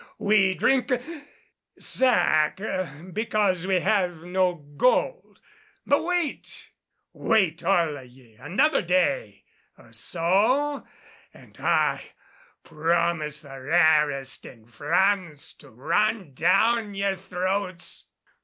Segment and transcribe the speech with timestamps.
[0.17, 1.03] We drink hic
[1.77, 2.59] sack
[3.13, 5.39] because we have no gold.
[5.85, 6.71] But wait!
[7.13, 9.43] Wait all of ye another day
[9.77, 10.87] or so
[11.35, 12.03] an' I
[12.63, 18.07] promise the rarest in France to run down ye're throats.